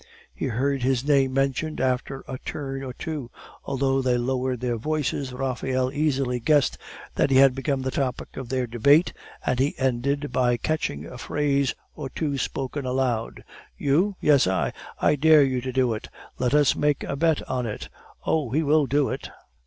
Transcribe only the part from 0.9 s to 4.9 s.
name mentioned after a turn or two. Although they lowered their